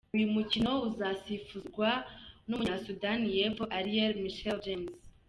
Uyu 0.15 0.27
mukino 0.35 0.71
uzasifurwa 0.87 1.89
n’Umunya-Sudani 2.47 3.27
y’Epfo, 3.37 3.63
Alier 3.77 4.11
Michael 4.23 4.57
James. 4.65 4.93